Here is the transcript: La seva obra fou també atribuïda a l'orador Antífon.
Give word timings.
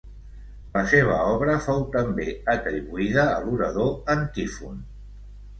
La 0.77 0.81
seva 0.93 1.17
obra 1.33 1.57
fou 1.67 1.83
també 1.97 2.27
atribuïda 2.55 3.27
a 3.35 3.37
l'orador 3.45 3.93
Antífon. 4.15 4.85